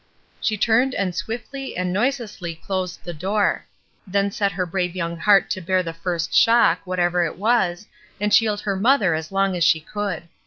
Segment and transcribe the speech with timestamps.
[0.41, 3.65] She turned and swiftly and noiselessly closed the door;
[4.07, 7.87] then set her brave young heart to bear the first shock, whatever it was,
[8.19, 10.23] and shield her mother as long as she could.